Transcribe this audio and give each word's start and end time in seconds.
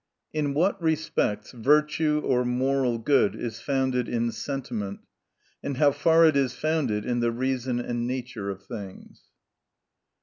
In 0.33 0.55
what 0.55 0.81
respects 0.81 1.51
Virtue 1.51 2.23
or 2.25 2.43
moral 2.43 2.97
good 2.97 3.35
is 3.35 3.59
founded 3.59 4.09
in 4.09 4.31
Sentiment; 4.31 5.01
and 5.61 5.77
how 5.77 5.91
far 5.91 6.25
it 6.25 6.35
is 6.35 6.53
founded 6.55 7.05
in 7.05 7.19
the 7.19 7.31
Reason 7.31 7.79
and 7.79 8.07
Nature 8.07 8.49
of 8.49 8.65
things. 8.65 9.21